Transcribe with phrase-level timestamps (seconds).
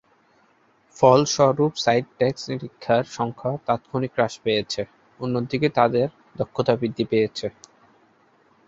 [0.97, 4.81] ফলস্বরূপ, site tax নিরীক্ষার সংখ্যা তাত্ক্ষণিক হ্রাস পেয়েছে,
[5.19, 6.07] অন্যদিকে তাদের
[6.35, 7.47] দক্ষতা বৃদ্ধি পেয়েছে।